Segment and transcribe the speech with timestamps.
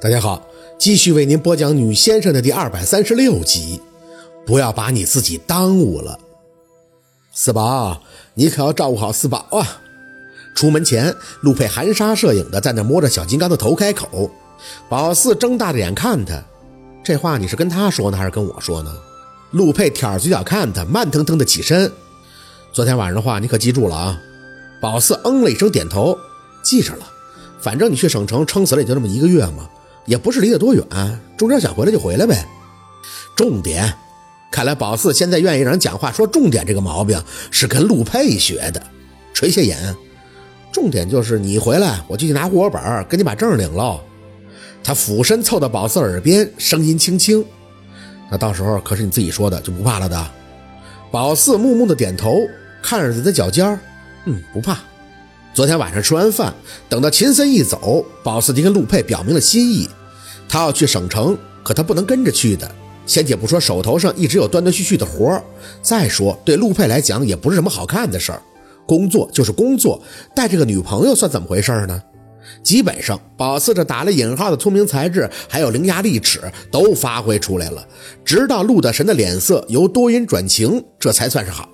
[0.00, 0.46] 大家好，
[0.78, 3.82] 继续为您播讲《女先生》的第二百三十六集。
[4.46, 6.16] 不要把你自己耽误了，
[7.32, 8.00] 四宝，
[8.34, 9.82] 你可要照顾好四宝啊！
[10.54, 14.30] 出门前，陆佩含沙射影的在那摸着小金刚的头开口。
[14.88, 16.40] 宝四睁大着眼看他，
[17.02, 18.94] 这话你是跟他说呢，还是跟我说呢？
[19.50, 21.90] 陆佩挑着嘴角看他，慢腾腾的起身。
[22.72, 24.20] 昨天晚上的话，你可记住了啊？
[24.80, 26.16] 宝四嗯了一声，点头，
[26.62, 27.04] 记着了。
[27.60, 29.68] 反正你去省城，撑死了也就这么一个月嘛。
[30.08, 30.82] 也不是离得多远，
[31.36, 32.44] 中间想回来就回来呗。
[33.36, 33.92] 重点，
[34.50, 38.82] 看来宝四现在愿意让人讲话说重点，这个毛病是跟陆佩学的。
[39.34, 39.94] 垂下眼，
[40.72, 44.02] 重点就是你回来，我就去拿户口本，给你把证领了。
[44.82, 47.44] 他俯身凑到宝四耳边，声音轻轻
[48.30, 50.30] ：“那到时候可是你自己说的，就不怕了的。”
[51.12, 52.38] 宝四木木的点头，
[52.82, 53.78] 看着自己的脚尖
[54.24, 54.78] 嗯，不怕。
[55.54, 56.54] 昨天晚上吃完饭，
[56.88, 59.88] 等到秦森一走，宝四就跟陆佩表明了心意。
[60.48, 62.70] 他要去省城，可他不能跟着去的。
[63.06, 65.42] 先且不说手头上一直有断断续续的活儿，
[65.80, 68.42] 再说对陆佩来讲也不是什么好看的事儿。
[68.86, 70.02] 工作就是工作，
[70.34, 72.02] 带着个女朋友算怎么回事呢？
[72.62, 77.86] 基本上，宝四这打了引号的聪明才智，还有伶牙俐齿都发挥出来了。
[78.24, 81.68] 直到陆大神的脸色由多云转晴，这才算是好。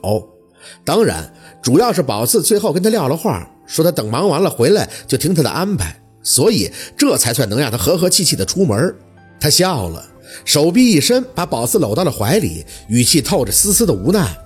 [0.84, 1.32] 当然，
[1.62, 6.00] 主要是宝四最后跟他撂了话，说他等忙完了回来就听他的安排。
[6.24, 8.92] 所以这才算能让他和和气气的出门。
[9.38, 10.04] 他笑了，
[10.44, 14.36] 手臂一伸，把宝四搂到了怀里，语气透着丝丝的无奈。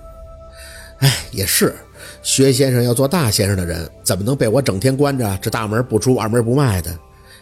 [0.99, 1.73] 哎，也是，
[2.21, 6.93] 薛先生要做大先生的人，怎么能被我整天关着，这大门不出，二门不迈的？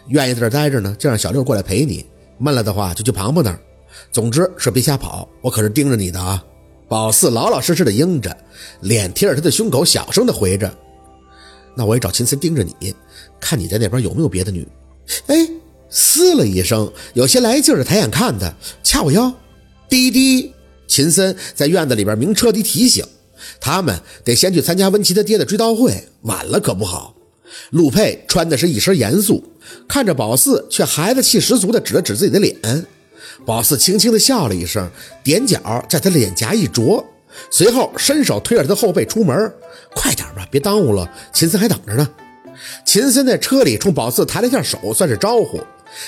[0.06, 2.04] 愿意在这待着呢，就让小六过来陪你；
[2.38, 3.58] 闷了的话，就去庞庞那儿。
[4.12, 6.42] 总之是别瞎跑，我可是盯着你的啊！
[6.86, 8.34] 宝四老老实实的应着，
[8.80, 10.72] 脸贴着他的胸口，小声的回着。
[11.74, 12.94] 那我也找秦森盯着你，
[13.40, 14.66] 看你在那边有没有别的女。
[15.26, 15.48] 哎，
[15.88, 19.32] 嘶了一声，有些来劲的抬眼看他，掐我腰。
[19.88, 20.52] 滴滴，
[20.86, 23.04] 秦森在院子里边明彻底提醒
[23.60, 27.14] 他们得先去参加温琪他爹的追悼会，晚了可不好。
[27.70, 29.42] 陆佩穿的是一身严肃，
[29.88, 32.86] 看着宝四却孩子气十足的指了指自己的脸。
[33.46, 34.90] 宝四轻轻的笑了一声，
[35.24, 37.02] 踮脚在他脸颊一啄。
[37.50, 39.52] 随后伸手推着他的后背出门，
[39.94, 41.10] 快点吧，别耽误了。
[41.32, 42.08] 秦森还等着呢。
[42.84, 45.60] 秦森在车里冲宝四抬了一下手，算是招呼，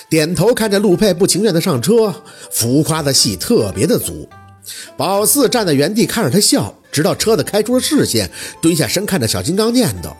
[0.08, 2.14] 点头看着陆佩不情愿的上车，
[2.50, 4.28] 浮夸的戏特别的足。
[4.96, 8.30] 宝四站在原地看着他笑，直到车子开出了视线，
[8.60, 10.12] 蹲下身看着小金刚念叨：“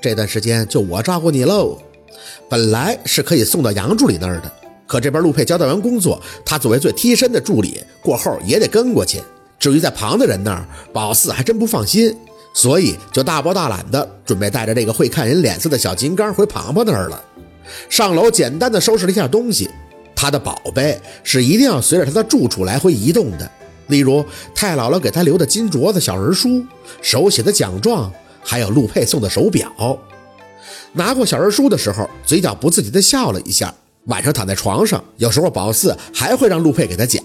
[0.00, 1.78] 这段时间就我照顾你喽。”
[2.48, 4.52] 本来是可以送到杨助理那儿的，
[4.86, 9.20] 可这边陆佩交代完工作，他作为最贴身的助理，过后也得跟过去。
[9.58, 12.16] 至于在旁的人那儿，宝四还真不放心，
[12.52, 17.22] 所以就大包大揽的准备带着这个会看人脸色的小金刚回庞庞那儿了。
[17.88, 19.70] 上楼简单的收拾了一下东西，
[20.16, 23.50] 他的宝贝是一定要随着他的住处来回移动的，
[23.86, 24.24] 例如
[24.54, 26.64] 太姥姥给他留的金镯子、小人书、
[27.00, 28.12] 手写的奖状，
[28.42, 29.70] 还有陆佩送的手表。
[30.92, 33.72] 拿过小人书的时候，嘴角不自觉的笑了一下。
[34.06, 37.22] 晚上躺在床上，有时候宝四还会让陆佩给他讲。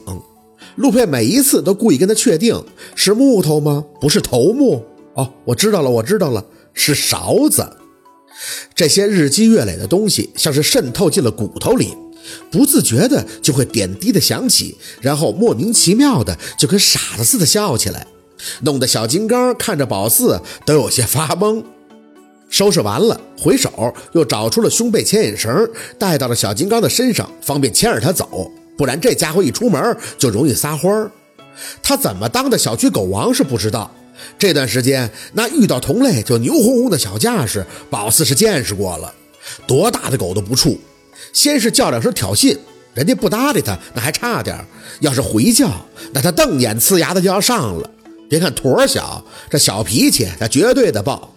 [0.75, 2.63] 陆佩每一次都故意跟他确定
[2.96, 3.84] 是木头吗？
[4.00, 4.84] 不是头目
[5.16, 7.66] 哦，我知道了，我知道了，是勺子。
[8.76, 11.94] 这些日积月累的东西像是渗透进了骨头里，
[12.52, 18.08] 不自觉的就会点滴的想起，然后莫名其妙的就跟傻子似的笑起来，
[18.62, 21.64] 弄得小金刚看着宝四都有些发懵。
[22.50, 25.68] 收拾完了，回手又找出了胸背牵引绳，
[25.98, 28.52] 带到了小金刚的身上，方便牵着他走。
[28.78, 31.09] 不然这家伙一出门就容易撒欢儿，
[31.81, 33.90] 他怎么当的小区狗王是不知道。
[34.38, 39.14] 这段时间那遇到同类就牛哄哄的小架势，宝四是见识过了，
[39.68, 40.78] 多大的狗都不怵。
[41.34, 42.58] 先是叫两声挑衅，
[42.94, 44.58] 人家不搭理他，那还差点；
[45.02, 45.70] 要是回叫，
[46.14, 47.90] 那他瞪眼呲牙的就要上了。
[48.30, 51.34] 别看坨小，这小脾气那绝对的爆。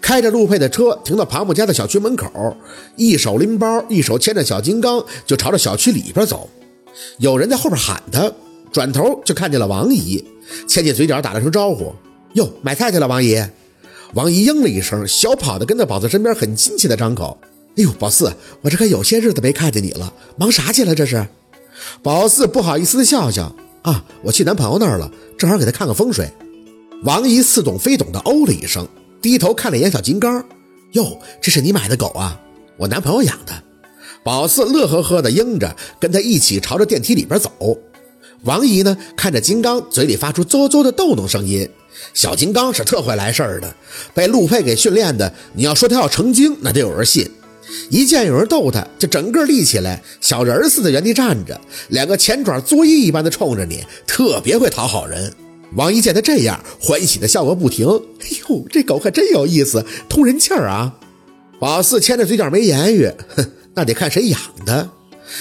[0.00, 2.56] 开着陆佩的车停到庞母家的小区门口，
[2.96, 6.48] 一手拎包，一手牵着小金刚，就朝着小区里边走。
[7.18, 8.30] 有人在后边喊他，
[8.74, 10.24] 转头就看见了王姨，
[10.66, 11.94] 牵起嘴角打了声招呼
[12.34, 13.40] ：“哟，买菜去了，王姨。”
[14.14, 17.38] 王姨应了一声，小跑的跟在宝四身边，很亲切的张口
[17.78, 18.32] ：“哎呦，宝四，
[18.62, 20.92] 我这可有些日子没看见你了，忙啥去了？
[20.92, 21.24] 这是？”
[22.02, 26.28] 宝四不好意思的笑笑：“啊，我去男朋友那儿了，正好给他看看风水。”
[27.04, 28.84] 王姨似懂非懂的哦了一声。
[29.22, 30.44] 低头看了一眼小金刚，
[30.94, 32.40] 哟，这是你买的狗啊？
[32.76, 33.52] 我男朋友养的。
[34.24, 37.52] 宝四乐呵呵的应着，跟他一起朝着电梯里边走。
[38.44, 41.68] 王姨呢，看着金刚，嘴里发出啧啧的逗弄声音。
[42.12, 43.74] 小金刚是特会来事儿的，
[44.12, 45.32] 被陆佩给训练的。
[45.54, 47.30] 你要说他要成精，那得有人信。
[47.88, 51.58] 一见有人逗他，就整个立起来，小人似的原地站着，
[51.88, 55.32] 两个前爪作揖一般的冲着你，特别会讨好人。
[55.74, 57.88] 王姨见他这样，欢喜的笑个不停。
[57.88, 60.94] 哎呦，这狗可真有意思，通人气儿啊！
[61.58, 64.90] 宝四牵着嘴角没言语，哼，那得看谁养的。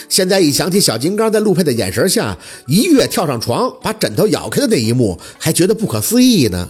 [0.09, 2.37] 现在一想起小金刚在陆佩的眼神下
[2.67, 6.69] 一跃跳上床，把枕头咬开的那一幕，还觉得不可思议呢。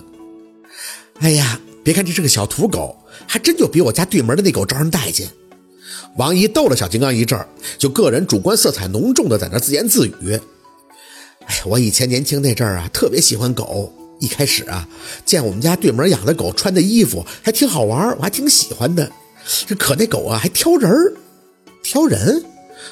[1.20, 2.98] 哎呀，别看这是个小土狗，
[3.28, 5.28] 还真就比我家对门的那狗招人待见。
[6.18, 7.48] 王姨逗了小金刚一阵儿，
[7.78, 10.40] 就个人主观色彩浓重的在那自言自语
[11.46, 13.92] ：“哎，我以前年轻那阵儿啊，特别喜欢狗。
[14.19, 14.88] 一开始啊，
[15.26, 19.12] 见我们家对门养的狗穿的衣服还挺好玩，我还挺喜欢的。
[19.78, 21.14] 可那狗啊，还挑人儿，
[21.81, 22.46] 挑人。”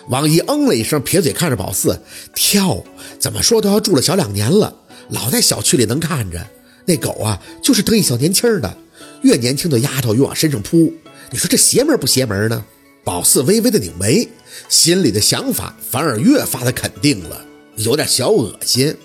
[0.10, 2.02] 王姨嗯了一声，撇嘴看着宝四
[2.34, 2.84] ：“跳？
[3.20, 4.76] 怎么说都要住了小两年了，
[5.10, 6.46] 老在小区里能看着。
[6.86, 8.78] 那狗啊，就是得意小年轻的，
[9.22, 10.92] 越年轻的丫头越往身上扑。
[11.30, 12.66] 你说这邪门不邪门呢？”
[13.04, 14.28] 宝四微微的拧眉，
[14.70, 17.44] 心里的想法反而越发的肯定了，
[17.78, 18.96] 有点小恶心。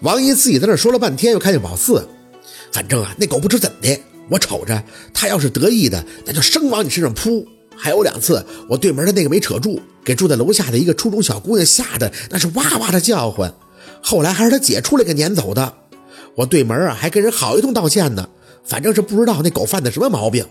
[0.00, 2.06] 王姨自己在那说了半天，又看见宝四，
[2.70, 4.80] 反正啊，那狗不知怎的，我瞅着
[5.12, 7.48] 他要是得意的，那就生往你身上扑。
[7.76, 13.52] 还有两次，我对门的那个没扯住，给住在楼下的一个初中小姑娘吓得那是哇哇的叫唤。
[14.02, 15.72] 后来还是他姐出来给撵走的。
[16.34, 18.28] 我对门啊，还跟人好一通道歉呢。
[18.64, 20.44] 反正是不知道那狗犯的什么毛病。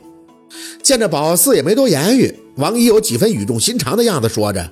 [0.81, 4.71] 见着宝四也没多言语，王姨有几分语重心长的样子，说着：“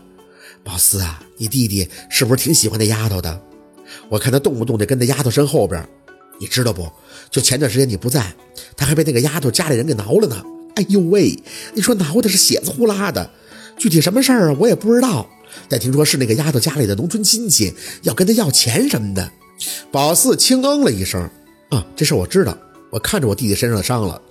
[0.63, 3.41] 宝四啊，你弟弟是不是挺喜欢那丫头的？
[4.07, 5.85] 我看他动不动就跟那丫头身后边，
[6.39, 6.89] 你知道不？
[7.29, 8.33] 就前段时间你不在，
[8.77, 10.41] 他还被那个丫头家里人给挠了呢。
[10.75, 11.37] 哎呦喂，
[11.73, 13.29] 你说挠的是血滋呼啦的，
[13.77, 15.29] 具体什么事儿啊，我也不知道。
[15.69, 19.31] 但听说是那个丫头家里的农村亲戚要跟他要钱什么的。”
[19.91, 21.29] 宝四轻嗯了一声
[21.69, 22.57] ：“啊，这事我知道，
[22.91, 24.21] 我看着我弟弟身上的伤了。”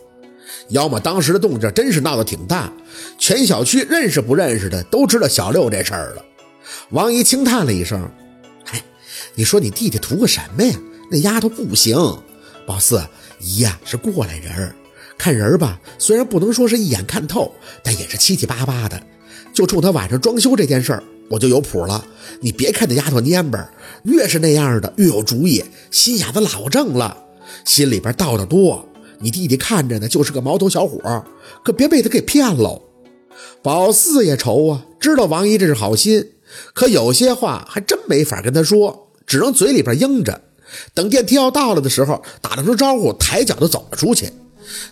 [0.69, 2.73] 要么当时的动静真是闹得挺大，
[3.19, 6.25] 全小区认识不认识的都知道小六这事儿了。
[6.91, 8.11] 王姨轻叹了一声
[8.71, 8.83] ：“哎，
[9.35, 10.75] 你说你弟弟图个什么呀？
[11.11, 11.97] 那丫头不行。
[12.67, 13.03] 宝四
[13.41, 14.75] 姨呀是过来人，
[15.23, 19.01] 看人吧，虽然不能说是一眼看透，但也是七七八八的。
[19.55, 22.05] 就冲他晚上装修这件事儿，我就有谱了。
[22.41, 23.71] 你别看那丫头蔫巴，
[24.03, 27.17] 越是那样的越有主意，心眼子老正了，
[27.65, 28.85] 心里边道的多。”
[29.23, 31.25] 你弟弟看着呢，就是个毛头小伙，
[31.63, 32.83] 可别被他给骗喽。
[33.63, 36.33] 宝四也愁啊，知道王姨这是好心，
[36.75, 40.41] 可有些话还真没法跟他说，只能嘴里边应着。
[40.95, 44.29] 等电梯要到了的时候，打了声招呼，抬脚就走了出去，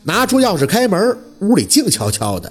[0.03, 2.51] 拿出钥匙开门，屋里静悄悄的。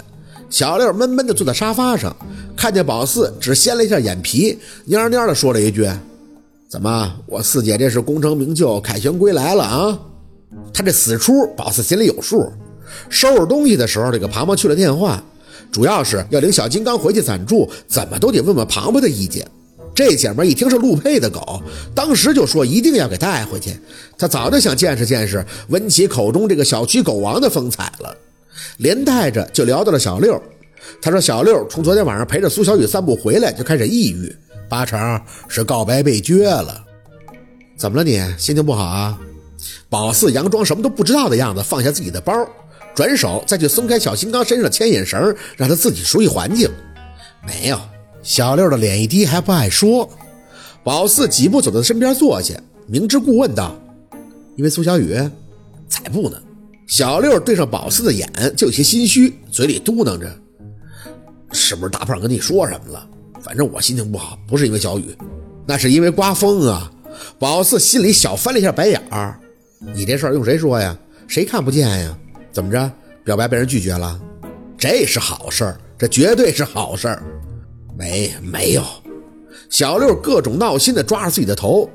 [0.50, 2.16] 小六闷闷的坐在沙发上，
[2.58, 5.88] 看见宝四，只掀了一下眼皮，蔫蔫的说了一句
[6.68, 10.00] ：“怎么，我四姐这是功成名就，凯旋归来了啊？”
[10.74, 12.52] 他这死出，宝四心里有数。
[13.10, 15.24] 收拾东西的时候，这个庞庞去了电话，
[15.72, 19.48] 主要是要领小金刚回去暂住，怎么都得问问庞庞的意见。
[20.00, 21.62] 这姐们一听是陆佩的狗，
[21.94, 23.78] 当时就说一定要给带回去。
[24.18, 28.16] 他早就想见识见识温琪口中这个小区狗王的风采了。
[28.78, 30.42] 连带着就聊到了小六。
[31.02, 34.34] 他说小六从昨天晚上陪着苏小雨散步回来就开始抑郁，
[34.70, 36.82] 八成是告白被撅了。
[37.76, 38.24] 怎么了你？
[38.38, 39.20] 心情不好啊？
[39.90, 42.34] 宝四佯装什么都不知道的样子，放下自己的包，
[42.96, 46.70] 转手再去松开小金刚身上的牵引绳，让他自己熟悉环境。
[47.46, 47.78] 没有，
[48.22, 50.10] 小六的脸一低，还不爱说。
[50.84, 52.54] 宝四几步走到他身边坐下，
[52.88, 53.76] 明知故问道
[54.56, 55.16] ：“因为苏小雨，
[55.88, 56.38] 才不呢。”
[56.88, 60.34] 小六对上宝四的眼，就有些心虚，嘴里嘟囔着
[61.52, 63.08] ：“是不是大胖跟你说什么了？
[63.42, 65.16] 反正我心情不好，不是因为小雨，
[65.66, 66.92] 那是因为刮风啊。”
[67.38, 69.40] 宝四心里小翻了一下白眼儿。
[69.94, 70.98] 你这事儿用谁说呀？
[71.28, 72.18] 谁看不见呀？
[72.52, 72.92] 怎么着？
[73.24, 74.20] 表白被人拒绝了？
[74.78, 77.24] 这是好事儿，这绝对是好事儿。
[78.00, 78.82] 没没有，
[79.70, 81.90] 小六各种闹心的抓着自己的头。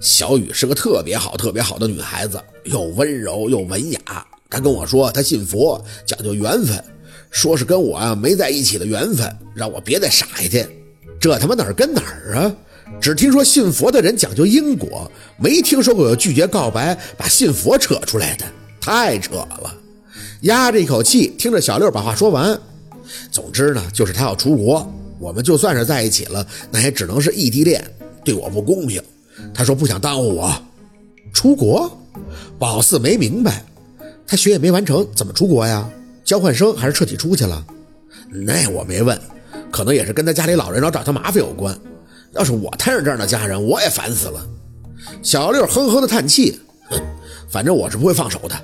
[0.00, 4.00] 小雨是个特别好、特别好的女孩子，又温柔又文雅。
[4.48, 6.82] 她跟我说，她信佛，讲究缘分，
[7.30, 10.66] 说是跟我啊没在一起的缘分，让我别再傻下去。
[11.20, 12.56] 这他妈哪儿跟哪儿啊？
[12.98, 18.46] 只听说信佛的人讲究因果，没听说过有拒绝告白把信佛扯出来的，
[18.80, 19.76] 太扯了。
[20.42, 22.58] 压着一口气听着小六把话说完。
[23.30, 27.84] 总之呢，就是他要出国，我们就算是在一起了，那也只能是异地恋，
[28.24, 29.00] 对我不公平。
[29.52, 30.52] 他说不想耽误我
[31.32, 31.96] 出国。
[32.58, 33.64] 宝四没明白，
[34.26, 35.88] 他学也没完成，怎么出国呀？
[36.24, 37.64] 交换生还是彻底出去了？
[38.28, 39.18] 那我没问，
[39.70, 41.78] 可能也是跟他家里老人老找他麻烦有关。
[42.32, 44.46] 要是我摊上这样的家人，我也烦死了。
[45.22, 46.58] 小六哼哼的叹气，
[46.88, 47.00] 哼，
[47.48, 48.54] 反正我是不会放手的。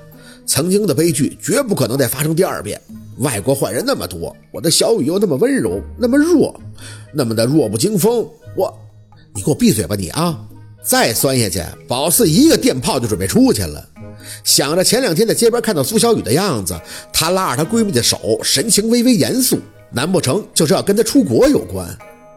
[0.46, 2.80] 曾经的悲剧绝不可能再发生第二遍。
[3.18, 6.58] 外国坏人那么多，我的小雨又那么温柔，那么弱，
[7.12, 8.26] 那么的弱不禁风。
[8.54, 8.72] 我，
[9.34, 10.38] 你给我闭嘴吧你啊！
[10.82, 13.88] 再酸下去，宝四一个电炮就准备出去了。
[14.44, 16.78] 想着前两天在街边看到苏小雨的样子，
[17.12, 19.58] 她拉着她闺蜜的手，神情微微严肃，
[19.90, 21.88] 难不成就是要跟她出国有关？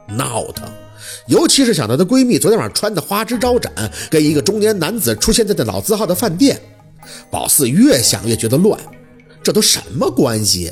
[0.07, 0.67] 闹腾！
[1.27, 3.71] 尤其是想到她闺蜜昨天晚上穿的花枝招展，
[4.09, 6.59] 跟一个中年男子出现在那老字号的饭店，
[7.29, 8.79] 宝四越想越觉得乱。
[9.41, 10.71] 这都什么关系？